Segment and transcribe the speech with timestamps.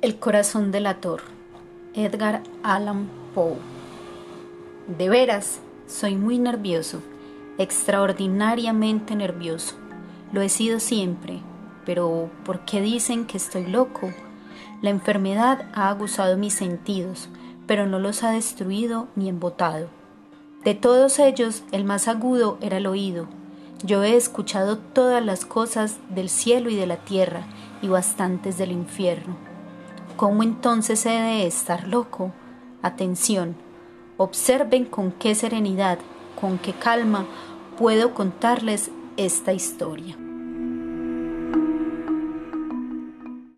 [0.00, 1.22] El corazón delator.
[1.92, 3.56] Edgar Allan Poe.
[4.86, 5.58] De veras,
[5.88, 7.02] soy muy nervioso,
[7.58, 9.74] extraordinariamente nervioso.
[10.30, 11.40] Lo he sido siempre,
[11.84, 14.12] pero ¿por qué dicen que estoy loco?
[14.82, 17.28] La enfermedad ha aguzado mis sentidos,
[17.66, 19.88] pero no los ha destruido ni embotado.
[20.62, 23.26] De todos ellos, el más agudo era el oído.
[23.82, 27.42] Yo he escuchado todas las cosas del cielo y de la tierra,
[27.82, 29.48] y bastantes del infierno
[30.18, 32.32] ¿Cómo entonces he de estar loco?
[32.82, 33.54] Atención,
[34.16, 36.00] observen con qué serenidad,
[36.40, 37.24] con qué calma
[37.78, 40.18] puedo contarles esta historia.